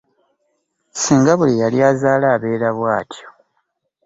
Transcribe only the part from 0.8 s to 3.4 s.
Singa buli eyali azaala abeera bwatyo.